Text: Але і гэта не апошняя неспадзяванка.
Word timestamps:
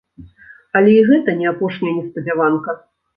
Але 0.79 0.95
і 1.01 1.03
гэта 1.09 1.35
не 1.41 1.47
апошняя 1.51 1.93
неспадзяванка. 1.99 2.75